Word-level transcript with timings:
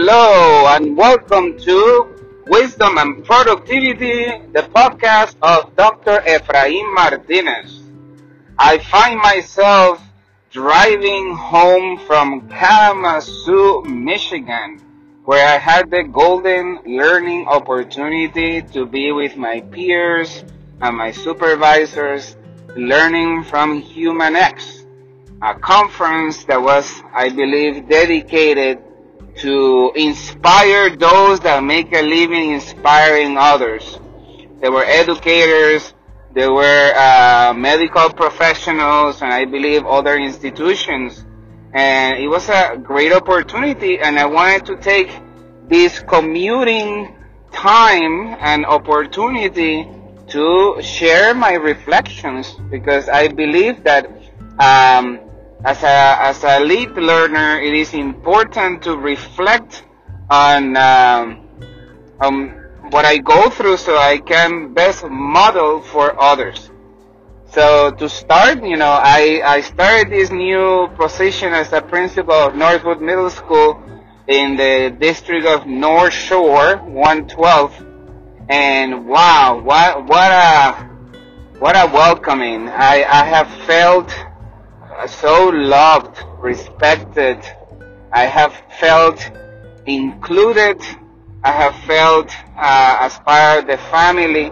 hello, 0.00 0.68
and 0.76 0.96
welcome 0.96 1.58
to 1.58 2.14
Wisdom 2.46 2.98
and 2.98 3.24
Productivity, 3.24 4.30
the 4.52 4.62
podcast 4.72 5.34
of 5.42 5.74
Dr. 5.74 6.18
Efraim 6.20 6.94
Martinez. 6.94 7.82
I 8.56 8.78
find 8.78 9.18
myself 9.18 10.00
driving 10.52 11.34
home 11.34 11.98
from 12.06 12.48
Kalamazoo, 12.48 13.82
Michigan, 13.86 14.78
where 15.24 15.44
I 15.44 15.58
had 15.58 15.90
the 15.90 16.04
golden 16.04 16.78
learning 16.86 17.48
opportunity 17.48 18.62
to 18.74 18.86
be 18.86 19.10
with 19.10 19.36
my 19.36 19.62
peers 19.62 20.44
and 20.80 20.96
my 20.96 21.10
supervisors 21.10 22.36
learning 22.76 23.42
from 23.42 23.82
HumanEx, 23.82 24.86
a 25.42 25.54
conference 25.54 26.44
that 26.44 26.62
was, 26.62 27.02
I 27.12 27.30
believe, 27.30 27.88
dedicated 27.88 28.87
to 29.38 29.92
inspire 29.94 30.94
those 30.96 31.40
that 31.40 31.62
make 31.62 31.94
a 31.94 32.02
living 32.02 32.52
inspiring 32.52 33.36
others. 33.36 33.98
There 34.60 34.72
were 34.72 34.84
educators, 34.84 35.94
there 36.34 36.52
were 36.52 36.92
uh, 36.96 37.54
medical 37.56 38.10
professionals, 38.10 39.22
and 39.22 39.32
I 39.32 39.44
believe 39.44 39.86
other 39.86 40.16
institutions. 40.16 41.24
And 41.72 42.18
it 42.18 42.28
was 42.28 42.48
a 42.48 42.76
great 42.82 43.12
opportunity, 43.12 43.98
and 43.98 44.18
I 44.18 44.26
wanted 44.26 44.66
to 44.66 44.76
take 44.76 45.10
this 45.68 46.00
commuting 46.00 47.14
time 47.52 48.36
and 48.40 48.66
opportunity 48.66 49.88
to 50.28 50.80
share 50.82 51.34
my 51.34 51.54
reflections 51.54 52.54
because 52.70 53.08
I 53.08 53.28
believe 53.28 53.84
that 53.84 54.10
um, 54.58 55.20
as 55.64 55.82
a 55.82 56.16
as 56.20 56.44
a 56.44 56.60
lead 56.60 56.90
learner, 56.90 57.60
it 57.60 57.74
is 57.74 57.94
important 57.94 58.82
to 58.82 58.96
reflect 58.96 59.84
on 60.30 60.76
um, 60.76 61.46
what 62.90 63.04
I 63.04 63.18
go 63.18 63.50
through 63.50 63.76
so 63.78 63.96
I 63.96 64.18
can 64.18 64.72
best 64.74 65.04
model 65.04 65.80
for 65.80 66.20
others. 66.20 66.70
So 67.50 67.90
to 67.92 68.08
start, 68.08 68.62
you 68.62 68.76
know, 68.76 68.90
I, 68.90 69.40
I 69.44 69.60
started 69.62 70.12
this 70.12 70.30
new 70.30 70.88
position 70.96 71.54
as 71.54 71.72
a 71.72 71.80
principal 71.80 72.34
of 72.34 72.54
Northwood 72.54 73.00
Middle 73.00 73.30
School 73.30 73.82
in 74.26 74.56
the 74.56 74.94
district 75.00 75.46
of 75.46 75.66
North 75.66 76.12
Shore 76.12 76.76
112 76.76 77.86
and 78.48 79.06
wow, 79.06 79.60
what 79.62 80.06
what 80.06 80.30
a 80.30 80.72
what 81.58 81.76
a 81.76 81.90
welcoming! 81.92 82.68
I 82.68 83.04
I 83.04 83.24
have 83.24 83.48
felt 83.66 84.10
so 85.06 85.48
loved, 85.48 86.18
respected. 86.38 87.38
I 88.12 88.24
have 88.24 88.54
felt 88.80 89.30
included. 89.86 90.80
I 91.44 91.52
have 91.52 91.74
felt 91.84 92.30
uh, 92.56 92.98
as 93.00 93.18
part 93.20 93.60
of 93.60 93.66
the 93.66 93.78
family, 93.90 94.50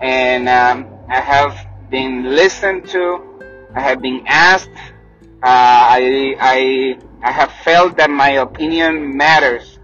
and 0.00 0.48
um, 0.48 0.86
I 1.08 1.20
have 1.20 1.66
been 1.90 2.34
listened 2.34 2.88
to. 2.88 3.20
I 3.74 3.80
have 3.80 4.00
been 4.00 4.24
asked. 4.26 4.70
Uh, 5.42 5.46
I 5.46 6.36
I 6.40 6.98
I 7.22 7.32
have 7.32 7.52
felt 7.64 7.96
that 7.98 8.10
my 8.10 8.30
opinion 8.30 9.16
matters, 9.16 9.78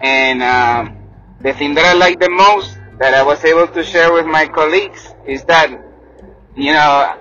and 0.00 0.42
um, 0.42 0.96
the 1.40 1.52
thing 1.54 1.74
that 1.74 1.84
I 1.84 1.94
like 1.94 2.20
the 2.20 2.30
most 2.30 2.78
that 3.00 3.14
I 3.14 3.22
was 3.22 3.42
able 3.44 3.66
to 3.68 3.82
share 3.82 4.12
with 4.12 4.26
my 4.26 4.46
colleagues 4.46 5.14
is 5.26 5.42
that, 5.44 5.70
you 6.54 6.72
know, 6.72 7.18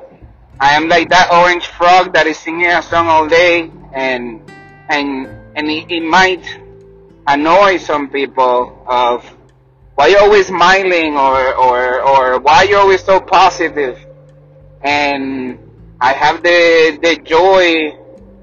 I 0.61 0.75
am 0.75 0.89
like 0.89 1.07
that 1.09 1.31
orange 1.31 1.67
frog 1.67 2.13
that 2.13 2.27
is 2.27 2.37
singing 2.37 2.67
a 2.67 2.81
song 2.81 3.07
all 3.07 3.29
day 3.29 3.71
and, 3.93 4.41
and, 4.89 5.25
and 5.55 5.71
it, 5.71 5.89
it 5.89 6.03
might 6.03 6.43
annoy 7.25 7.77
some 7.77 8.09
people 8.09 8.83
of 8.85 9.23
why 9.95 10.07
you're 10.07 10.19
always 10.19 10.47
smiling 10.47 11.15
or, 11.15 11.55
or, 11.55 12.01
or 12.01 12.39
why 12.41 12.63
you're 12.63 12.79
always 12.79 13.01
so 13.01 13.21
positive. 13.21 13.97
And 14.81 15.59
I 16.01 16.11
have 16.11 16.43
the, 16.43 16.99
the 17.01 17.15
joy 17.23 17.97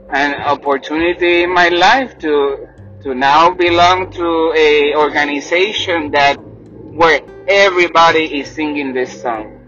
and 0.08 0.34
opportunity 0.36 1.42
in 1.42 1.52
my 1.52 1.68
life 1.68 2.18
to, 2.20 2.66
to 3.02 3.14
now 3.14 3.50
belong 3.50 4.10
to 4.12 4.54
a 4.56 4.94
organization 4.94 6.12
that 6.12 6.36
where 6.36 7.20
everybody 7.46 8.40
is 8.40 8.50
singing 8.50 8.94
this 8.94 9.20
song. 9.20 9.65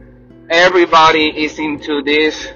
Everybody 0.51 1.45
is 1.45 1.59
into 1.59 2.03
this 2.03 2.49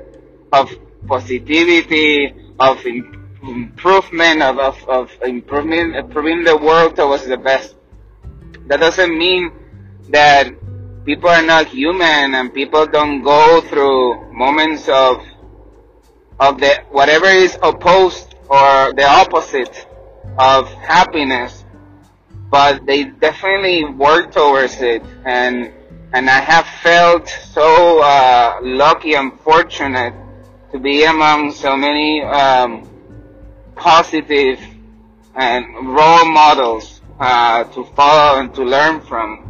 of 0.52 0.70
positivity, 1.06 2.34
of 2.58 2.84
improvement, 2.86 4.42
of, 4.42 4.58
of, 4.58 4.88
of 4.88 5.10
improving, 5.22 5.94
improving 5.94 6.44
the 6.44 6.56
world 6.56 6.96
towards 6.96 7.26
the 7.26 7.36
best. 7.36 7.74
That 8.66 8.80
doesn't 8.80 9.16
mean 9.16 9.52
that 10.10 10.52
people 11.04 11.28
are 11.28 11.42
not 11.42 11.66
human 11.66 12.34
and 12.34 12.54
people 12.54 12.86
don't 12.86 13.22
go 13.22 13.60
through 13.62 14.32
moments 14.32 14.88
of 14.88 15.22
of 16.38 16.58
the 16.60 16.74
whatever 16.90 17.26
is 17.26 17.56
opposed 17.62 18.34
or 18.48 18.92
the 18.94 19.04
opposite 19.04 19.86
of 20.38 20.68
happiness 20.74 21.64
but 22.50 22.84
they 22.86 23.04
definitely 23.04 23.84
work 23.84 24.32
towards 24.32 24.80
it 24.80 25.02
and 25.24 25.72
and 26.12 26.28
I 26.28 26.40
have 26.40 26.66
felt 26.82 27.28
so 27.28 28.02
uh, 28.02 28.58
lucky 28.62 29.14
and 29.14 29.38
fortunate 29.40 30.14
to 30.70 30.78
be 30.78 31.04
among 31.04 31.52
so 31.52 31.76
many 31.76 32.22
um, 32.22 32.88
positive 33.76 34.60
and 35.34 35.88
role 35.88 36.26
models 36.26 37.00
uh, 37.18 37.64
to 37.64 37.84
follow 37.96 38.40
and 38.40 38.54
to 38.54 38.62
learn 38.62 39.00
from. 39.00 39.48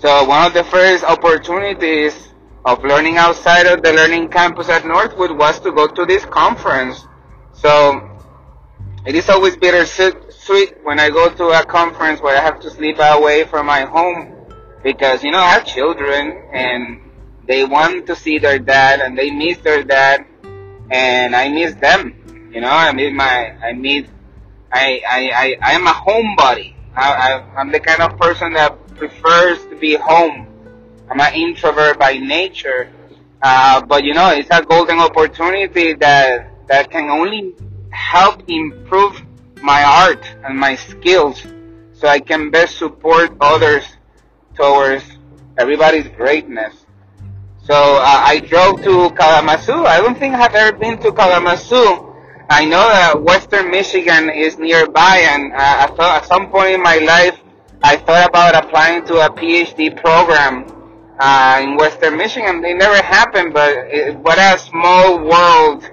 So 0.00 0.24
one 0.24 0.46
of 0.46 0.52
the 0.52 0.64
first 0.64 1.04
opportunities 1.04 2.28
of 2.66 2.84
learning 2.84 3.16
outside 3.16 3.66
of 3.66 3.82
the 3.82 3.92
learning 3.92 4.28
campus 4.28 4.68
at 4.68 4.86
Northwood 4.86 5.30
was 5.32 5.58
to 5.60 5.72
go 5.72 5.86
to 5.86 6.04
this 6.04 6.24
conference. 6.26 7.06
So 7.54 8.10
it 9.06 9.14
is 9.14 9.28
always 9.30 9.56
bittersweet 9.56 10.84
when 10.84 11.00
I 11.00 11.08
go 11.08 11.30
to 11.30 11.44
a 11.48 11.64
conference 11.64 12.20
where 12.20 12.36
I 12.36 12.40
have 12.40 12.60
to 12.60 12.70
sleep 12.70 12.96
away 13.00 13.44
from 13.44 13.66
my 13.66 13.82
home 13.82 14.37
because, 14.88 15.22
you 15.22 15.30
know, 15.30 15.38
I 15.38 15.50
have 15.50 15.66
children 15.66 16.48
and 16.50 17.02
they 17.46 17.62
want 17.62 18.06
to 18.06 18.16
see 18.16 18.38
their 18.38 18.58
dad 18.58 19.00
and 19.00 19.18
they 19.18 19.30
miss 19.30 19.58
their 19.58 19.84
dad 19.84 20.24
and 20.90 21.36
I 21.36 21.50
miss 21.50 21.74
them. 21.74 22.50
You 22.54 22.62
know, 22.62 22.70
I 22.70 22.90
miss 22.92 23.12
my, 23.12 23.52
I 23.66 23.74
miss, 23.74 24.08
I, 24.72 25.02
I, 25.06 25.20
I, 25.42 25.56
I 25.60 25.72
am 25.72 25.86
a 25.86 25.90
homebody. 25.90 26.74
I, 26.96 27.12
I, 27.12 27.60
I'm 27.60 27.70
the 27.70 27.80
kind 27.80 28.00
of 28.00 28.18
person 28.18 28.54
that 28.54 28.72
prefers 28.96 29.62
to 29.66 29.76
be 29.76 29.94
home. 29.94 30.46
I'm 31.10 31.20
an 31.20 31.34
introvert 31.34 31.98
by 31.98 32.14
nature. 32.16 32.90
Uh, 33.42 33.82
but 33.84 34.04
you 34.04 34.14
know, 34.14 34.30
it's 34.30 34.48
a 34.50 34.62
golden 34.62 35.00
opportunity 35.00 35.92
that, 35.94 36.66
that 36.68 36.90
can 36.90 37.10
only 37.10 37.54
help 37.90 38.42
improve 38.48 39.20
my 39.62 39.84
art 39.84 40.24
and 40.44 40.58
my 40.58 40.76
skills 40.76 41.42
so 41.92 42.08
I 42.08 42.20
can 42.20 42.50
best 42.50 42.78
support 42.78 43.36
others 43.38 43.84
towards 44.58 45.04
everybody's 45.58 46.08
greatness. 46.08 46.74
So 47.62 47.74
uh, 47.74 48.04
I 48.04 48.40
drove 48.40 48.82
to 48.82 49.10
Kalamazoo. 49.14 49.84
I 49.84 49.98
don't 49.98 50.18
think 50.18 50.34
I 50.34 50.38
have 50.38 50.54
ever 50.54 50.76
been 50.76 50.98
to 50.98 51.12
Kalamazoo. 51.12 52.14
I 52.50 52.64
know 52.64 52.88
that 52.88 53.22
Western 53.22 53.70
Michigan 53.70 54.30
is 54.30 54.58
nearby, 54.58 55.18
and 55.28 55.52
uh, 55.52 55.56
I 55.58 55.86
thought 55.94 56.22
at 56.22 56.24
some 56.24 56.48
point 56.50 56.70
in 56.70 56.82
my 56.82 56.96
life 56.96 57.38
I 57.82 57.96
thought 57.96 58.28
about 58.28 58.54
applying 58.56 59.04
to 59.06 59.26
a 59.26 59.28
PhD 59.28 59.94
program 59.94 60.64
uh, 61.20 61.60
in 61.62 61.76
Western 61.76 62.16
Michigan. 62.16 62.62
They 62.62 62.72
never 62.72 63.02
happened, 63.02 63.52
but 63.52 63.70
it, 63.88 64.16
what 64.16 64.38
a 64.38 64.58
small 64.58 65.18
world 65.18 65.88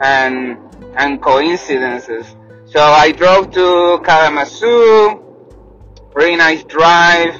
and 0.00 0.56
and 0.96 1.20
coincidences. 1.20 2.26
So 2.64 2.80
I 2.80 3.12
drove 3.12 3.50
to 3.52 4.00
Kalamazoo, 4.02 5.20
very 6.14 6.36
nice 6.36 6.64
drive, 6.64 7.34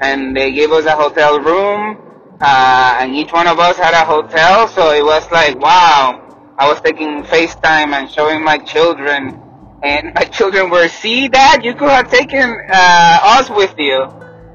and 0.00 0.36
they 0.36 0.52
gave 0.52 0.70
us 0.72 0.86
a 0.86 0.96
hotel 0.96 1.38
room, 1.40 1.98
uh, 2.40 2.96
and 3.00 3.14
each 3.14 3.32
one 3.32 3.46
of 3.46 3.58
us 3.58 3.76
had 3.76 3.94
a 3.94 4.04
hotel, 4.04 4.66
so 4.68 4.92
it 4.92 5.04
was 5.04 5.30
like, 5.30 5.58
wow, 5.58 6.54
I 6.58 6.68
was 6.68 6.80
taking 6.80 7.22
FaceTime 7.22 7.92
and 7.92 8.10
showing 8.10 8.42
my 8.42 8.58
children, 8.58 9.40
and 9.82 10.14
my 10.14 10.24
children 10.38 10.70
were, 10.70 10.88
see 10.88 11.28
dad, 11.28 11.64
you 11.64 11.74
could 11.74 11.90
have 11.90 12.10
taken, 12.10 12.56
uh, 12.70 13.18
us 13.22 13.50
with 13.50 13.74
you. 13.78 14.02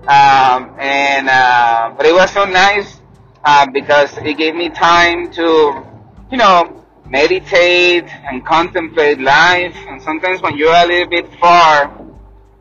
Um, 0.08 0.76
and, 0.80 1.30
uh, 1.30 1.94
but 1.98 2.06
it 2.06 2.14
was 2.14 2.30
so 2.32 2.46
nice, 2.46 3.00
uh, 3.44 3.66
because 3.72 4.18
it 4.20 4.38
gave 4.38 4.56
me 4.56 4.70
time 4.70 5.32
to, 5.32 5.84
you 6.32 6.38
know, 6.38 6.84
meditate 7.08 8.06
and 8.26 8.46
contemplate 8.46 9.20
life. 9.20 9.76
And 9.88 10.02
sometimes 10.02 10.42
when 10.42 10.58
you're 10.58 10.74
a 10.74 10.86
little 10.86 11.10
bit 11.10 11.32
far, 11.40 11.92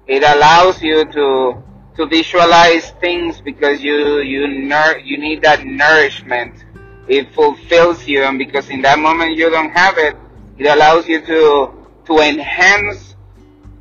it 0.07 0.23
allows 0.23 0.83
you 0.83 1.05
to 1.13 1.63
to 1.97 2.07
visualize 2.07 2.91
things 3.01 3.41
because 3.41 3.83
you 3.83 4.19
you 4.21 4.49
nur- 4.49 4.99
you 4.99 5.19
need 5.19 5.43
that 5.43 5.65
nourishment. 5.65 6.65
It 7.07 7.33
fulfills 7.35 8.07
you, 8.07 8.23
and 8.23 8.39
because 8.39 8.69
in 8.71 8.83
that 8.83 8.99
moment 8.99 9.37
you 9.37 9.51
don't 9.51 9.71
have 9.71 9.99
it, 9.99 10.17
it 10.59 10.67
allows 10.67 11.07
you 11.09 11.21
to 11.21 11.73
to 12.07 12.19
enhance 12.19 13.15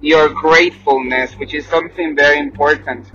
your 0.01 0.29
gratefulness, 0.29 1.33
which 1.37 1.53
is 1.53 1.65
something 1.65 2.15
very 2.15 2.37
important. 2.37 3.09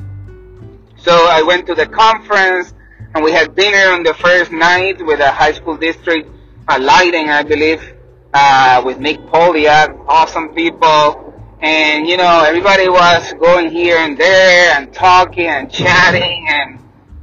So 0.96 1.12
I 1.12 1.42
went 1.42 1.66
to 1.66 1.74
the 1.74 1.86
conference 1.86 2.74
and 3.14 3.22
we 3.22 3.30
had 3.32 3.54
dinner 3.54 3.92
on 3.92 4.02
the 4.02 4.14
first 4.14 4.50
night 4.52 5.04
with 5.04 5.20
a 5.20 5.30
high 5.30 5.52
school 5.52 5.76
district 5.76 6.28
uh, 6.66 6.78
lighting, 6.80 7.28
I 7.30 7.42
believe, 7.42 7.94
uh, 8.34 8.82
with 8.84 8.98
Nick 8.98 9.18
Poliak, 9.26 10.04
awesome 10.08 10.54
people. 10.54 11.34
And, 11.60 12.06
you 12.06 12.16
know, 12.16 12.44
everybody 12.46 12.88
was 12.88 13.32
going 13.32 13.70
here 13.70 13.96
and 13.98 14.16
there 14.16 14.74
and 14.76 14.92
talking 14.92 15.48
and 15.48 15.70
chatting 15.70 16.46
and 16.48 16.78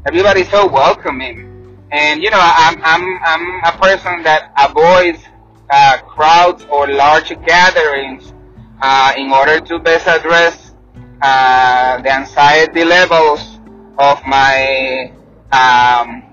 everybody's 0.05 0.49
so 0.49 0.67
welcoming. 0.67 1.79
And, 1.91 2.21
you 2.21 2.29
know, 2.29 2.41
I'm, 2.41 2.81
I'm, 2.83 3.19
I'm 3.23 3.63
a 3.63 3.77
person 3.77 4.23
that 4.23 4.51
avoids, 4.57 5.23
uh, 5.69 5.99
crowds 5.99 6.65
or 6.69 6.87
large 6.87 7.29
gatherings, 7.45 8.33
uh, 8.81 9.13
in 9.15 9.31
order 9.31 9.61
to 9.61 9.79
best 9.79 10.05
address, 10.05 10.73
uh, 11.21 12.01
the 12.01 12.11
anxiety 12.11 12.83
levels 12.83 13.59
of 13.97 14.21
my, 14.27 15.13
um, 15.53 16.23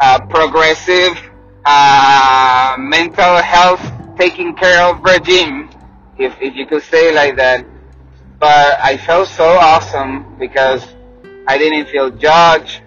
uh, 0.00 0.18
progressive, 0.30 1.20
uh, 1.66 2.76
mental 2.78 3.36
health 3.36 3.82
taking 4.16 4.54
care 4.54 4.82
of 4.84 5.02
regime 5.02 5.68
if, 6.18 6.36
if 6.40 6.54
you 6.54 6.66
could 6.66 6.82
say 6.82 7.14
like 7.14 7.36
that. 7.36 7.64
But 8.38 8.80
I 8.82 8.96
felt 8.96 9.28
so 9.28 9.44
awesome 9.44 10.38
because 10.38 10.84
I 11.46 11.58
didn't 11.58 11.88
feel 11.88 12.10
judged. 12.10 12.82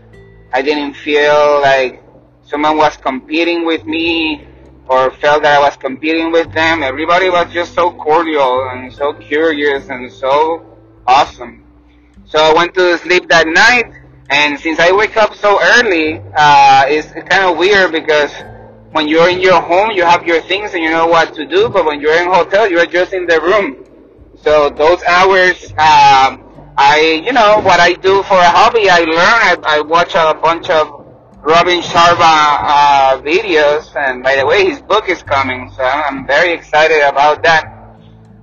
I 0.52 0.62
didn't 0.62 0.94
feel 0.94 1.62
like 1.62 2.04
someone 2.44 2.78
was 2.78 2.98
competing 2.98 3.66
with 3.66 3.86
me 3.86 4.48
or 4.88 5.12
felt 5.12 5.44
that 5.44 5.58
I 5.58 5.60
was 5.60 5.76
competing 5.78 6.32
with 6.32 6.52
them. 6.54 6.84
Everybody 6.84 7.30
was 7.30 7.52
just 7.52 7.74
so 7.74 7.92
cordial 7.92 8.70
and 8.70 8.94
so 8.94 9.14
curious 9.14 9.90
and 9.90 10.12
so 10.12 10.66
awesome. 11.08 11.64
So 12.26 12.40
I 12.40 12.54
went 12.54 12.74
to 12.76 12.98
sleep 13.00 13.30
that 13.30 13.48
night 13.48 13.92
and 14.30 14.60
since 14.60 14.80
I 14.80 14.92
wake 14.92 15.18
up 15.18 15.36
so 15.36 15.60
early, 15.62 16.22
uh, 16.36 16.86
it's 16.88 17.12
kind 17.30 17.46
of 17.46 17.58
weird 17.58 17.92
because 17.92 18.32
when 18.96 19.10
you're 19.10 19.30
in 19.30 19.42
your 19.42 19.60
home, 19.60 19.92
you 19.92 20.06
have 20.06 20.26
your 20.26 20.42
things 20.44 20.74
and 20.74 20.82
you 20.82 20.90
know 20.90 21.06
what 21.06 21.34
to 21.34 21.46
do, 21.46 21.68
but 21.68 21.84
when 21.84 22.00
you're 22.00 22.16
in 22.16 22.30
hotel, 22.30 22.72
you're 22.72 22.86
just 22.86 23.12
in 23.12 23.26
the 23.28 23.42
room. 23.42 23.84
So 24.38 24.70
those 24.70 25.04
hours, 25.04 25.70
um, 25.72 26.40
I, 26.78 27.22
you 27.26 27.34
know, 27.34 27.60
what 27.60 27.82
I 27.82 27.92
do 27.92 28.24
for 28.24 28.38
a 28.38 28.50
hobby, 28.50 28.90
I 28.90 29.00
learn, 29.00 29.10
I, 29.20 29.58
I 29.66 29.82
watch 29.82 30.16
a 30.16 30.34
bunch 30.34 30.70
of 30.70 30.88
Robin 31.44 31.82
Sharma 31.82 32.16
uh, 32.22 33.22
videos, 33.22 33.94
and 33.98 34.24
by 34.24 34.38
the 34.38 34.46
way, 34.46 34.64
his 34.64 34.82
book 34.82 35.10
is 35.10 35.22
coming, 35.24 35.70
so 35.76 35.84
I'm 35.84 36.26
very 36.26 36.54
excited 36.54 37.02
about 37.02 37.44
that. 37.44 37.66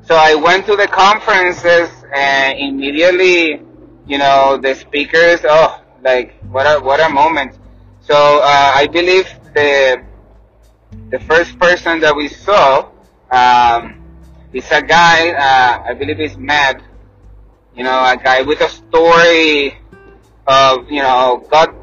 So 0.03 0.17
I 0.17 0.35
went 0.35 0.67
to 0.67 0.77
the 0.77 0.87
conferences, 0.87 1.89
and 2.15 2.59
immediately, 2.59 3.63
you 4.07 4.19
know, 4.19 4.59
the 4.59 4.75
speakers, 4.75 5.41
oh, 5.45 5.83
like 6.05 6.35
what 6.51 6.67
a 6.67 6.85
what 6.85 7.01
a 7.01 7.09
moment. 7.09 7.57
So 8.03 8.15
uh, 8.15 8.73
I 8.75 8.87
believe 8.89 9.27
the 9.55 10.12
the 11.11 11.21
first 11.21 11.59
person 11.59 12.01
that 12.01 12.17
we 12.17 12.29
saw 12.29 12.89
um, 13.31 14.03
is 14.53 14.71
a 14.71 14.83
guy, 14.83 15.31
uh, 15.31 15.91
I 15.91 15.95
believe 15.95 16.19
he's 16.19 16.37
Matt, 16.37 16.83
you 17.75 17.85
know, 17.85 17.99
a 18.05 18.17
guy 18.17 18.43
with 18.43 18.61
a 18.61 18.69
story 18.69 19.79
of, 20.47 20.91
you 20.91 21.03
know, 21.03 21.47
got, 21.51 21.75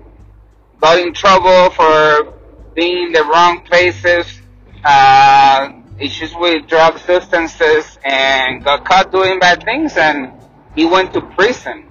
got 0.80 1.00
in 1.00 1.14
trouble 1.14 1.70
for 1.72 2.34
being 2.76 3.08
in 3.08 3.12
the 3.12 3.24
wrong 3.24 3.62
places, 3.62 4.42
uh, 4.84 5.70
issues 6.00 6.34
with 6.36 6.68
drug 6.68 6.98
substances, 7.00 7.98
and 8.04 8.64
got 8.64 8.86
caught 8.86 9.12
doing 9.12 9.40
bad 9.40 9.64
things, 9.64 9.98
and 9.98 10.32
he 10.76 10.86
went 10.86 11.14
to 11.14 11.22
prison. 11.22 11.86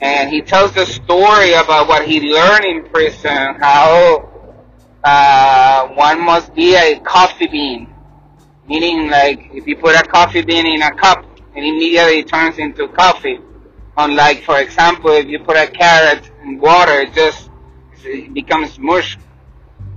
And 0.00 0.30
he 0.30 0.42
tells 0.42 0.72
the 0.72 0.86
story 0.86 1.54
about 1.54 1.88
what 1.88 2.06
he 2.06 2.20
learned 2.20 2.64
in 2.64 2.84
prison, 2.90 3.56
how 3.56 4.37
uh, 5.04 5.88
one 5.88 6.20
must 6.20 6.54
be 6.54 6.74
a 6.74 6.98
coffee 7.00 7.46
bean. 7.46 7.94
Meaning 8.68 9.08
like 9.08 9.50
if 9.52 9.66
you 9.66 9.76
put 9.76 9.94
a 9.94 10.02
coffee 10.02 10.42
bean 10.42 10.66
in 10.66 10.82
a 10.82 10.94
cup, 10.94 11.24
it 11.56 11.64
immediately 11.64 12.22
turns 12.22 12.58
into 12.58 12.88
coffee. 12.88 13.38
Unlike, 13.96 14.44
for 14.44 14.60
example, 14.60 15.10
if 15.10 15.26
you 15.26 15.38
put 15.40 15.56
a 15.56 15.66
carrot 15.66 16.30
in 16.44 16.58
water, 16.58 17.00
it 17.00 17.12
just 17.14 17.50
it 18.04 18.32
becomes 18.32 18.78
mush. 18.78 19.16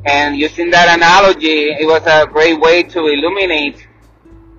And 0.05 0.35
using 0.35 0.71
that 0.71 0.95
analogy, 0.97 1.69
it 1.69 1.85
was 1.85 2.01
a 2.07 2.25
great 2.25 2.59
way 2.59 2.83
to 2.83 3.07
illuminate 3.07 3.87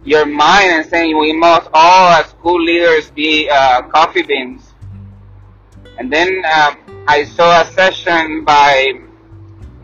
your 0.04 0.26
mind 0.26 0.70
and 0.70 0.86
saying 0.86 1.18
we 1.18 1.32
must 1.32 1.68
all 1.72 2.12
as 2.12 2.26
school 2.26 2.62
leaders 2.62 3.10
be 3.10 3.48
uh, 3.48 3.82
coffee 3.82 4.22
beans. 4.22 4.74
And 5.98 6.12
then 6.12 6.42
uh, 6.44 6.74
I 7.06 7.24
saw 7.24 7.62
a 7.62 7.66
session 7.72 8.44
by 8.44 9.00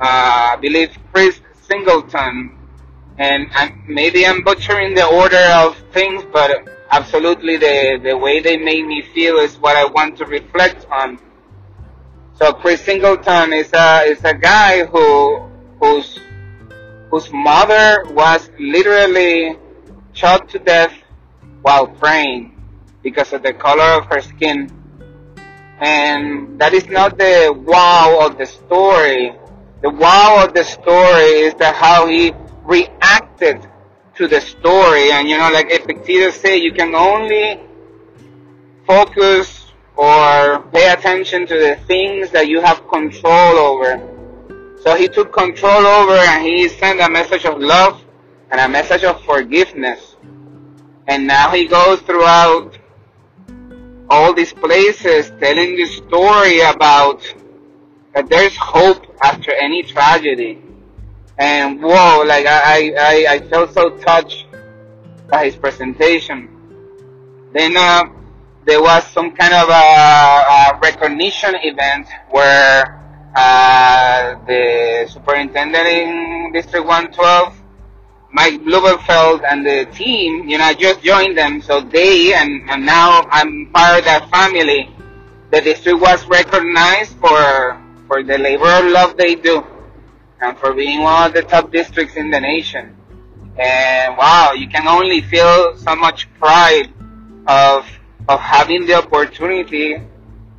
uh, 0.01 0.55
I 0.55 0.57
believe 0.61 0.97
Chris 1.13 1.41
Singleton, 1.63 2.57
and 3.19 3.49
I'm, 3.53 3.85
maybe 3.89 4.27
I'm 4.27 4.45
butchering 4.45 4.95
the 4.95 5.07
order 5.07 5.45
of 5.57 5.77
things, 5.93 6.25
but 6.33 6.69
absolutely 6.91 7.57
the, 7.57 8.01
the 8.03 8.17
way 8.17 8.41
they 8.41 8.57
made 8.57 8.87
me 8.87 9.03
feel 9.03 9.39
is 9.39 9.57
what 9.59 9.77
I 9.77 9.87
want 9.87 10.17
to 10.19 10.25
reflect 10.27 10.87
on. 10.91 11.19
So 12.35 12.53
Chris 12.53 12.81
Singleton 12.83 13.53
is 13.53 13.73
a, 13.73 14.03
is 14.03 14.25
a 14.25 14.35
guy 14.35 14.85
who, 14.85 15.51
whose, 15.81 16.21
whose 17.11 17.33
mother 17.33 18.05
was 18.11 18.49
literally 18.61 19.59
shot 20.13 20.49
to 20.51 20.61
death 20.61 20.95
while 21.63 21.89
praying 21.89 22.55
because 23.03 23.33
of 23.33 23.43
the 23.43 23.53
color 23.53 23.99
of 24.01 24.07
her 24.07 24.21
skin. 24.21 24.71
And 25.81 26.61
that 26.61 26.73
is 26.73 26.87
not 26.87 27.19
the 27.19 27.53
wow 27.57 28.19
of 28.23 28.39
the 28.39 28.47
story 28.47 29.33
the 29.81 29.91
wow 29.91 30.45
of 30.45 30.55
the 30.55 30.65
story 30.65 31.47
is 31.47 31.55
that 31.55 31.75
how 31.75 32.07
he 32.07 32.33
reacted 32.65 33.69
to 34.17 34.27
the 34.27 34.41
story. 34.41 35.13
And 35.13 35.29
you 35.29 35.39
know, 35.39 35.51
like 35.51 35.71
Epictetus 35.71 36.41
said, 36.41 36.57
you 36.57 36.73
can 36.73 36.95
only 36.95 37.61
focus 38.87 39.73
or 39.97 40.63
pay 40.73 40.93
attention 40.93 41.47
to 41.47 41.59
the 41.59 41.77
things 41.87 42.31
that 42.31 42.49
you 42.49 42.61
have 42.61 42.87
control 42.89 43.59
over. 43.59 44.01
So 44.83 44.97
he 44.97 45.09
took 45.09 45.33
control 45.33 45.87
over 45.87 46.15
and 46.15 46.45
he 46.45 46.69
sent 46.69 47.01
a 47.01 47.09
message 47.11 47.45
of 47.45 47.59
love 47.59 48.03
and 48.51 48.61
a 48.61 48.69
message 48.69 49.05
of 49.05 49.23
forgiveness. 49.25 50.17
And 51.07 51.27
now 51.27 51.51
he 51.51 51.67
goes 51.67 52.01
throughout 52.01 52.79
all 54.11 54.33
these 54.33 54.53
places 54.53 55.33
telling 55.41 55.77
the 55.77 55.87
story 55.87 56.61
about 56.61 57.23
that 58.15 58.29
there's 58.29 58.57
hope 58.57 59.17
after 59.23 59.53
any 59.53 59.83
tragedy. 59.83 60.63
And 61.39 61.81
whoa, 61.81 62.25
like 62.27 62.47
I, 62.47 62.93
I, 62.99 63.27
I 63.35 63.39
felt 63.49 63.73
so 63.73 63.97
touched 63.99 64.47
by 65.29 65.45
his 65.45 65.57
presentation. 65.57 66.49
Then 67.53 67.77
uh, 67.77 68.05
there 68.65 68.83
was 68.83 69.07
some 69.09 69.35
kind 69.35 69.55
of 69.55 69.69
a, 69.69 69.73
a 69.73 70.79
recognition 70.83 71.55
event 71.63 72.09
where 72.31 72.99
uh, 73.37 74.35
the 74.47 75.07
superintendent 75.09 75.87
in 75.87 76.53
District 76.53 76.85
112, 76.85 77.55
Mike 78.33 78.61
Lubelfeld, 78.63 79.45
and 79.49 79.65
the 79.65 79.87
team, 79.93 80.49
you 80.49 80.59
know, 80.59 80.65
I 80.65 80.75
just 80.75 81.03
joined 81.03 81.39
them. 81.39 81.63
So 81.63 81.81
they 81.81 82.35
and, 82.35 82.69
and 82.69 82.85
now 82.85 83.23
I'm 83.31 83.71
part 83.73 84.01
of 84.01 84.05
that 84.07 84.29
family. 84.31 84.91
The 85.51 85.61
district 85.61 86.01
was 86.01 86.27
recognized 86.27 87.17
for 87.19 87.81
for 88.09 88.23
the 88.23 88.39
labor 88.39 88.67
of 88.67 88.87
love 88.87 89.17
they 89.17 89.35
do 89.37 89.63
and 90.41 90.59
for 90.59 90.73
being 90.73 91.03
one 91.03 91.27
of 91.29 91.35
the 91.35 91.43
top 91.43 91.71
districts 91.71 92.17
in 92.17 92.31
the 92.31 92.41
nation. 92.41 92.97
And 93.59 94.17
wow, 94.17 94.53
you 94.53 94.69
can 94.69 94.89
only 94.89 95.21
feel 95.21 95.77
so 95.77 95.95
much 95.95 96.29
pride 96.41 96.89
of 97.47 97.87
of 98.29 98.41
having 98.41 98.87
the 98.87 98.95
opportunity 98.95 99.97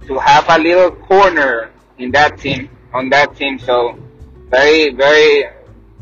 to 0.08 0.18
have 0.18 0.46
a 0.50 0.58
little 0.58 0.92
corner 0.92 1.72
in 1.98 2.12
that 2.12 2.38
team 2.40 2.70
on 2.94 3.10
that 3.10 3.36
team. 3.36 3.58
So 3.60 3.98
very 4.50 4.94
very 4.94 5.46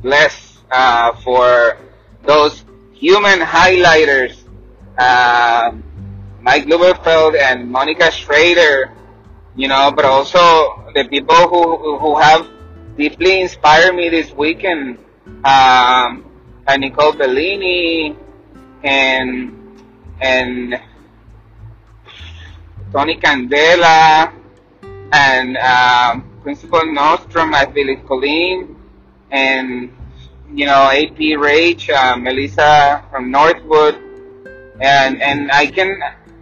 blessed 0.02 0.60
uh, 0.72 1.16
for 1.18 1.78
those 2.24 2.66
human 2.94 3.40
highlighters, 3.40 4.36
uh, 4.98 5.72
Mike 6.42 6.66
Lubelfeld 6.66 7.40
and 7.40 7.70
Monica 7.70 8.12
Schrader 8.12 8.92
you 9.58 9.68
know, 9.68 9.92
but 9.92 10.06
also 10.06 10.40
the 10.94 11.04
people 11.10 11.36
who 11.36 11.98
who 11.98 12.16
have 12.16 12.48
deeply 12.96 13.42
inspired 13.42 13.94
me 13.96 14.10
this 14.10 14.32
weekend, 14.32 15.00
um, 15.44 16.24
Nicole 16.78 17.14
Bellini 17.14 18.16
and 18.84 19.52
and 20.22 20.80
Tony 22.94 23.18
Candela 23.18 24.32
and 25.12 25.58
um, 25.58 26.24
Principal 26.42 26.86
Nostrum, 26.94 27.54
I 27.54 27.66
believe 27.66 28.06
Colleen, 28.08 28.76
and 29.32 29.92
you 30.54 30.66
know 30.66 30.90
AP 30.92 31.18
Rage, 31.38 31.90
uh, 31.90 32.16
Melissa 32.16 33.04
from 33.12 33.32
Northwood, 33.32 33.96
and 34.80 35.22
and 35.22 35.52
I 35.52 35.66
can, 35.68 36.00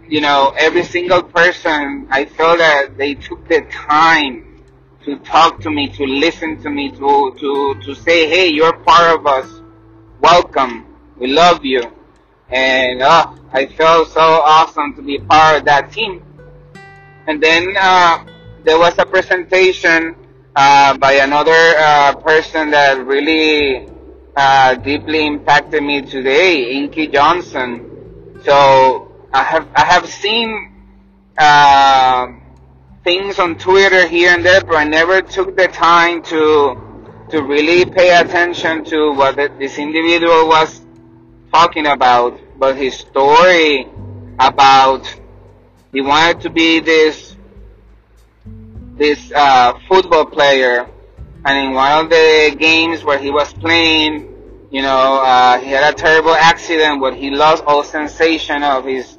you 0.08 0.20
know, 0.20 0.54
every 0.56 0.84
single 0.84 1.22
person, 1.22 2.06
I 2.10 2.26
feel 2.26 2.56
that 2.56 2.96
they 2.96 3.14
took 3.14 3.48
the 3.48 3.62
time 3.62 4.64
to 5.04 5.16
talk 5.18 5.60
to 5.60 5.70
me, 5.70 5.88
to 5.88 6.04
listen 6.04 6.62
to 6.62 6.70
me, 6.70 6.90
to 6.90 7.34
to 7.38 7.74
to 7.84 7.94
say, 7.94 8.28
hey, 8.28 8.48
you're 8.48 8.76
part 8.78 9.18
of 9.18 9.26
us. 9.26 9.48
Welcome. 10.20 10.86
We 11.16 11.28
love 11.28 11.64
you. 11.64 11.82
And 12.48 13.02
uh, 13.02 13.32
I 13.52 13.66
felt 13.66 14.08
so 14.08 14.20
awesome 14.20 14.94
to 14.94 15.02
be 15.02 15.18
part 15.18 15.58
of 15.58 15.64
that 15.64 15.92
team. 15.92 16.22
And 17.26 17.42
then 17.42 17.74
uh, 17.76 18.24
there 18.64 18.78
was 18.78 18.94
a 18.98 19.06
presentation 19.06 20.14
uh, 20.54 20.96
by 20.98 21.14
another 21.14 21.52
uh, 21.52 22.14
person 22.16 22.70
that 22.70 23.04
really 23.04 23.88
uh, 24.36 24.74
deeply 24.76 25.26
impacted 25.26 25.82
me 25.82 26.02
today, 26.02 26.70
Inky 26.70 27.08
Johnson. 27.08 28.40
So 28.44 29.15
I 29.32 29.42
have 29.42 29.68
I 29.74 29.84
have 29.84 30.06
seen 30.08 30.72
uh, 31.38 32.26
things 33.04 33.38
on 33.38 33.56
Twitter 33.58 34.06
here 34.06 34.30
and 34.30 34.44
there, 34.44 34.62
but 34.62 34.76
I 34.76 34.84
never 34.84 35.22
took 35.22 35.56
the 35.56 35.68
time 35.68 36.22
to 36.24 36.82
to 37.30 37.42
really 37.42 37.84
pay 37.84 38.18
attention 38.18 38.84
to 38.84 39.12
what 39.12 39.36
this 39.36 39.78
individual 39.78 40.48
was 40.48 40.80
talking 41.52 41.86
about. 41.86 42.40
But 42.58 42.76
his 42.76 42.94
story 42.94 43.88
about 44.38 45.06
he 45.92 46.00
wanted 46.00 46.40
to 46.42 46.50
be 46.50 46.80
this 46.80 47.36
this 48.96 49.30
uh, 49.32 49.78
football 49.88 50.24
player, 50.24 50.88
and 51.44 51.68
in 51.68 51.74
one 51.74 52.04
of 52.04 52.10
the 52.10 52.56
games 52.58 53.04
where 53.04 53.18
he 53.18 53.30
was 53.30 53.52
playing, 53.52 54.68
you 54.70 54.82
know, 54.82 55.22
uh, 55.22 55.58
he 55.60 55.70
had 55.70 55.92
a 55.92 55.96
terrible 55.96 56.34
accident 56.34 57.00
where 57.00 57.14
he 57.14 57.30
lost 57.30 57.62
all 57.66 57.84
sensation 57.84 58.62
of 58.62 58.84
his 58.84 59.15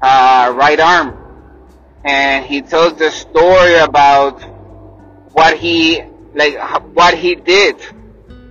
uh, 0.00 0.52
right 0.56 0.80
arm. 0.80 1.16
And 2.04 2.44
he 2.44 2.62
tells 2.62 2.98
the 2.98 3.10
story 3.10 3.74
about 3.74 4.42
what 5.32 5.56
he, 5.56 6.02
like, 6.34 6.56
what 6.94 7.14
he 7.14 7.34
did 7.34 7.76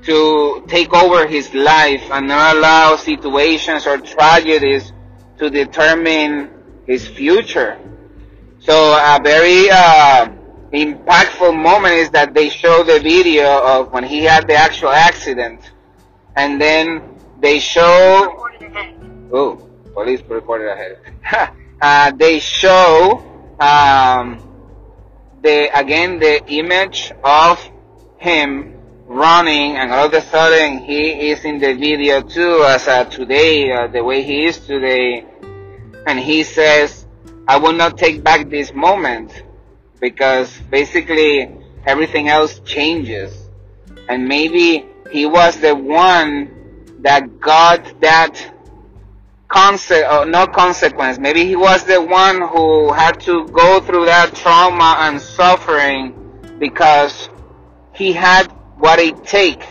to 0.03 0.63
take 0.67 0.93
over 0.93 1.27
his 1.27 1.53
life 1.53 2.03
and 2.11 2.27
not 2.27 2.55
allow 2.55 2.95
situations 2.95 3.85
or 3.85 3.97
tragedies 3.97 4.93
to 5.37 5.49
determine 5.49 6.49
his 6.85 7.07
future. 7.07 7.77
So 8.59 8.73
a 8.73 9.19
very 9.21 9.69
uh, 9.69 10.29
impactful 10.71 11.61
moment 11.61 11.95
is 11.95 12.09
that 12.11 12.33
they 12.33 12.49
show 12.49 12.83
the 12.83 12.99
video 12.99 13.61
of 13.61 13.91
when 13.91 14.03
he 14.03 14.23
had 14.23 14.47
the 14.47 14.55
actual 14.55 14.89
accident 14.89 15.71
and 16.35 16.61
then 16.61 17.19
they 17.39 17.59
show. 17.59 18.47
Oh, 19.33 19.66
police 19.97 20.21
reported 20.29 20.69
ahead. 20.69 20.99
uh, 21.81 22.11
they 22.11 22.37
show 22.37 23.17
um, 23.59 24.37
the 25.41 25.57
again 25.73 26.19
the 26.19 26.35
image 26.53 27.11
of 27.23 27.57
him 28.17 28.75
running, 29.07 29.75
and 29.75 29.91
all 29.91 30.05
of 30.05 30.13
a 30.13 30.21
sudden 30.21 30.77
he 30.77 31.31
is 31.31 31.43
in 31.45 31.57
the 31.57 31.73
video 31.73 32.21
too, 32.21 32.63
as 32.63 32.87
uh, 32.87 33.05
today, 33.05 33.71
uh, 33.71 33.87
the 33.87 34.03
way 34.03 34.21
he 34.21 34.45
is 34.45 34.59
today, 34.59 35.25
and 36.05 36.19
he 36.19 36.43
says, 36.43 37.07
"I 37.47 37.57
will 37.57 37.73
not 37.73 37.97
take 37.97 38.23
back 38.23 38.49
this 38.51 38.71
moment," 38.75 39.31
because 39.99 40.49
basically 40.69 41.49
everything 41.87 42.27
else 42.27 42.59
changes, 42.59 43.31
and 44.09 44.27
maybe 44.27 44.85
he 45.11 45.25
was 45.25 45.57
the 45.57 45.73
one 45.73 46.31
that 46.99 47.39
got 47.39 47.81
that 48.01 48.56
or 49.49 50.05
uh, 50.05 50.25
no 50.25 50.47
consequence. 50.47 51.17
Maybe 51.17 51.45
he 51.45 51.55
was 51.55 51.83
the 51.83 52.01
one 52.01 52.41
who 52.41 52.91
had 52.91 53.19
to 53.21 53.47
go 53.47 53.79
through 53.79 54.05
that 54.05 54.35
trauma 54.35 54.97
and 54.99 55.21
suffering 55.21 56.13
because 56.59 57.29
he 57.93 58.11
had 58.11 58.51
what 58.77 58.99
it 58.99 59.23
takes 59.23 59.65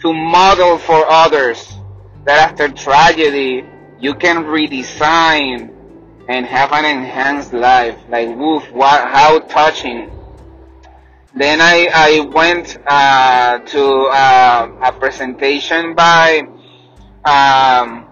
to 0.00 0.12
model 0.12 0.78
for 0.78 1.04
others 1.08 1.74
that 2.24 2.50
after 2.50 2.68
tragedy 2.68 3.64
you 4.00 4.14
can 4.14 4.44
redesign 4.44 5.74
and 6.28 6.44
have 6.44 6.72
an 6.72 6.84
enhanced 6.84 7.52
life. 7.52 7.98
Like, 8.08 8.36
woof, 8.36 8.70
what, 8.72 9.08
how 9.08 9.38
touching. 9.40 10.10
Then 11.34 11.60
I, 11.60 11.88
I 11.92 12.20
went 12.20 12.78
uh, 12.86 13.60
to 13.60 13.84
uh, 13.84 14.70
a 14.82 14.92
presentation 14.92 15.94
by 15.94 16.42
um, 17.24 18.07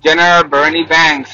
General 0.00 0.44
Bernie 0.44 0.84
Banks, 0.84 1.30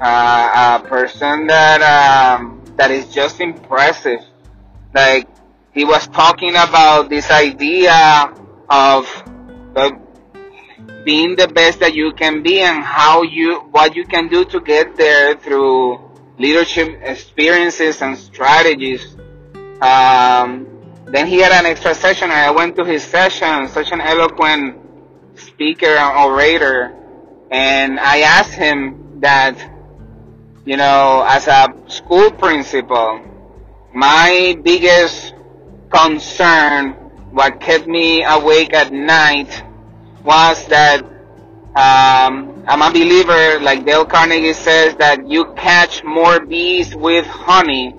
uh, 0.00 0.80
a 0.82 0.88
person 0.88 1.46
that 1.48 1.82
um, 1.82 2.62
that 2.76 2.90
is 2.90 3.12
just 3.12 3.40
impressive. 3.40 4.20
Like 4.94 5.28
he 5.72 5.84
was 5.84 6.06
talking 6.08 6.50
about 6.50 7.10
this 7.10 7.30
idea 7.30 8.32
of 8.68 9.06
being 11.04 11.36
the 11.36 11.46
best 11.46 11.80
that 11.80 11.94
you 11.94 12.12
can 12.12 12.42
be 12.42 12.60
and 12.60 12.82
how 12.82 13.22
you 13.22 13.60
what 13.70 13.94
you 13.94 14.04
can 14.04 14.28
do 14.28 14.44
to 14.46 14.60
get 14.60 14.96
there 14.96 15.36
through 15.36 16.00
leadership 16.38 16.98
experiences 17.02 18.02
and 18.02 18.18
strategies. 18.18 19.14
Um, 19.80 20.66
then 21.06 21.28
he 21.28 21.38
had 21.38 21.52
an 21.52 21.66
extra 21.66 21.94
session, 21.94 22.30
I 22.30 22.50
went 22.50 22.76
to 22.76 22.84
his 22.84 23.04
session, 23.04 23.68
such 23.68 23.92
an 23.92 24.00
eloquent 24.00 24.80
speaker 25.38 25.86
and 25.86 26.26
orator, 26.26 26.96
and 27.50 28.00
I 28.00 28.20
asked 28.20 28.54
him 28.54 29.20
that, 29.20 29.56
you 30.64 30.76
know, 30.76 31.24
as 31.26 31.46
a 31.46 31.72
school 31.86 32.30
principal, 32.32 33.20
my 33.94 34.58
biggest 34.62 35.34
concern, 35.90 36.92
what 37.30 37.60
kept 37.60 37.86
me 37.86 38.24
awake 38.24 38.74
at 38.74 38.92
night, 38.92 39.62
was 40.24 40.66
that 40.66 41.02
um, 41.76 42.64
I'm 42.66 42.82
a 42.82 42.90
believer, 42.90 43.60
like 43.60 43.84
Dale 43.84 44.04
Carnegie 44.04 44.52
says, 44.54 44.96
that 44.96 45.28
you 45.28 45.52
catch 45.54 46.02
more 46.02 46.40
bees 46.40 46.96
with 46.96 47.26
honey. 47.26 47.94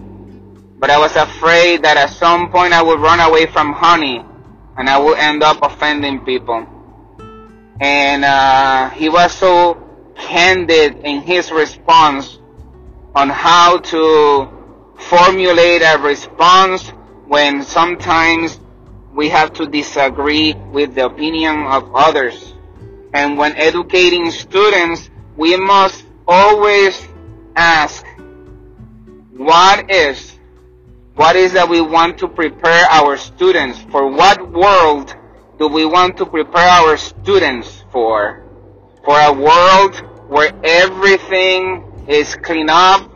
But 0.79 0.89
I 0.89 0.99
was 0.99 1.15
afraid 1.15 1.83
that 1.83 1.95
at 1.97 2.09
some 2.09 2.51
point 2.51 2.73
I 2.73 2.81
would 2.81 2.99
run 2.99 3.19
away 3.19 3.45
from 3.47 3.73
honey 3.73 4.23
and 4.77 4.89
I 4.89 4.97
would 4.97 5.17
end 5.17 5.41
up 5.41 5.57
offending 5.61 6.23
people. 6.25 6.67
And 7.79 8.25
uh, 8.25 8.89
he 8.91 9.09
was 9.09 9.33
so 9.33 9.83
candid 10.15 10.97
in 11.03 11.21
his 11.21 11.51
response 11.51 12.39
on 13.15 13.29
how 13.29 13.77
to 13.77 14.49
formulate 14.97 15.81
a 15.81 15.99
response 15.99 16.89
when 17.27 17.63
sometimes 17.63 18.59
we 19.13 19.29
have 19.29 19.53
to 19.53 19.65
disagree 19.65 20.53
with 20.53 20.95
the 20.95 21.05
opinion 21.05 21.65
of 21.65 21.91
others. 21.95 22.53
And 23.13 23.37
when 23.37 23.55
educating 23.55 24.29
students, 24.31 25.09
we 25.35 25.57
must 25.57 26.05
always 26.27 27.07
ask, 27.55 28.05
what 29.35 29.89
is, 29.89 30.37
what 31.15 31.35
is 31.35 31.53
that 31.53 31.67
we 31.67 31.81
want 31.81 32.19
to 32.19 32.27
prepare 32.27 32.85
our 32.91 33.17
students 33.17 33.79
for? 33.91 34.07
What 34.07 34.51
world 34.51 35.15
do 35.57 35.67
we 35.67 35.85
want 35.85 36.17
to 36.17 36.25
prepare 36.25 36.69
our 36.69 36.97
students 36.97 37.83
for? 37.91 38.43
For 39.03 39.19
a 39.19 39.33
world 39.33 39.95
where 40.29 40.51
everything 40.63 42.05
is 42.07 42.35
clean 42.35 42.69
up 42.69 43.11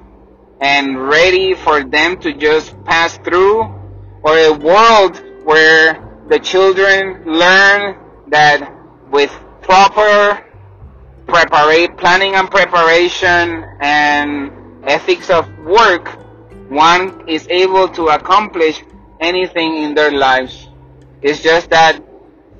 and 0.59 1.07
ready 1.07 1.53
for 1.53 1.83
them 1.83 2.19
to 2.21 2.33
just 2.33 2.83
pass 2.83 3.17
through? 3.19 3.63
Or 4.23 4.37
a 4.37 4.53
world 4.53 5.21
where 5.43 6.23
the 6.29 6.39
children 6.39 7.25
learn 7.25 7.97
that 8.29 8.73
with 9.11 9.31
proper 9.61 10.43
preparation, 11.27 11.95
planning 11.97 12.35
and 12.35 12.49
preparation 12.49 13.65
and 13.81 14.51
ethics 14.83 15.29
of 15.29 15.47
work, 15.59 16.07
one 16.69 17.27
is 17.27 17.47
able 17.49 17.87
to 17.89 18.07
accomplish 18.07 18.81
anything 19.19 19.77
in 19.83 19.93
their 19.93 20.11
lives. 20.11 20.69
It's 21.21 21.43
just 21.43 21.69
that 21.69 22.01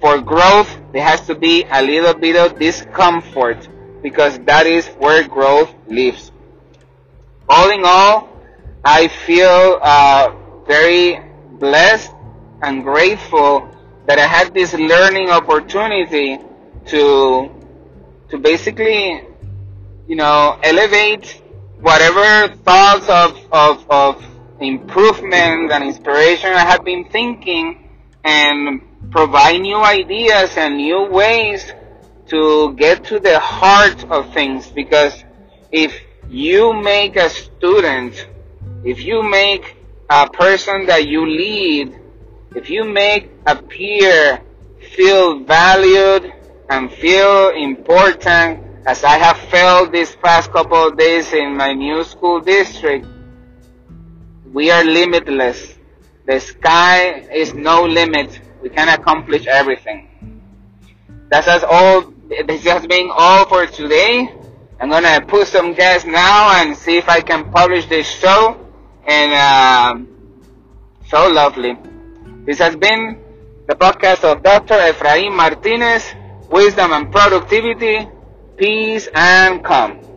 for 0.01 0.20
growth, 0.20 0.75
there 0.91 1.03
has 1.03 1.25
to 1.27 1.36
be 1.36 1.63
a 1.70 1.81
little 1.81 2.15
bit 2.15 2.36
of 2.36 2.60
discomfort 2.60 3.70
because 4.01 4.39
that 4.39 4.65
is 4.65 4.88
where 4.98 5.27
growth 5.27 5.72
lives. 5.88 6.31
All 7.48 7.70
in 7.70 7.84
all, 7.86 8.29
I 8.84 9.08
feel 9.08 9.79
uh, 9.81 10.36
very 10.67 11.22
blessed 11.60 12.12
and 12.63 12.84
grateful 12.84 13.70
that 14.08 14.17
I 14.17 14.25
had 14.25 14.53
this 14.53 14.74
learning 14.74 15.29
opportunity 15.29 16.39
to 16.88 17.51
to 18.29 18.38
basically, 18.38 19.22
you 20.08 20.15
know, 20.15 20.58
elevate 20.63 21.41
whatever 21.81 22.55
thoughts 22.63 23.10
of, 23.10 23.38
of, 23.51 23.86
of 23.91 24.25
improvement 24.62 25.72
and 25.72 25.84
inspiration 25.84 26.53
I 26.53 26.60
have 26.60 26.86
been 26.86 27.10
thinking 27.10 27.89
and 28.24 28.81
provide 29.12 29.60
new 29.60 29.77
ideas 29.77 30.58
and 30.58 30.77
new 30.77 31.03
ways 31.03 31.72
to 32.27 32.74
get 32.75 33.03
to 33.03 33.20
the 33.20 33.38
heart 33.39 34.10
of 34.10 34.34
things 34.34 34.68
because 34.72 35.13
if 35.72 35.94
you 36.30 36.74
make 36.74 37.18
a 37.18 37.30
student, 37.30 38.27
if 38.86 39.03
you 39.03 39.22
make 39.22 39.75
a 40.10 40.30
person 40.30 40.86
that 40.86 41.08
you 41.08 41.25
lead, 41.25 42.00
if 42.56 42.70
you 42.70 42.86
make 42.86 43.30
a 43.46 43.56
peer 43.56 44.41
feel 44.96 45.39
valued 45.44 46.32
and 46.70 46.91
feel 46.91 47.50
important, 47.50 48.63
as 48.86 49.03
I 49.03 49.18
have 49.18 49.38
felt 49.38 49.91
these 49.91 50.15
past 50.15 50.51
couple 50.51 50.88
of 50.88 50.98
days 50.98 51.34
in 51.34 51.56
my 51.56 51.74
new 51.74 52.03
school 52.03 52.39
district, 52.39 53.06
we 54.53 54.72
are 54.72 54.84
limitless. 54.84 55.75
The 56.25 56.39
sky 56.39 57.27
is 57.34 57.53
no 57.53 57.84
limit. 57.84 58.39
We 58.62 58.70
can 58.70 58.89
accomplish 58.89 59.48
everything. 59.48 60.08
That's 61.30 61.48
us 61.48 61.63
all. 61.63 62.13
This 62.48 62.63
has 62.65 62.86
been 62.88 63.10
all 63.12 63.46
for 63.48 63.65
today. 63.65 64.34
I'm 64.80 64.89
gonna 64.89 65.22
put 65.25 65.48
some 65.48 65.74
gas 65.74 66.06
now 66.06 66.62
and 66.62 66.75
see 66.75 66.98
if 66.98 67.08
I 67.10 67.22
can 67.22 67.51
publish 67.51 67.86
this 67.88 68.08
show. 68.08 68.58
And 69.08 69.32
um, 69.34 70.08
so 71.08 71.30
lovely. 71.30 71.77
This 72.46 72.60
has 72.60 72.75
been 72.75 73.20
the 73.68 73.75
podcast 73.75 74.24
of 74.24 74.44
Dr. 74.44 74.75
Efraim 74.75 75.36
Martinez, 75.36 76.03
Wisdom 76.50 76.91
and 76.94 77.12
Productivity, 77.12 78.08
Peace 78.58 79.08
and 79.13 79.63
Calm. 79.63 80.11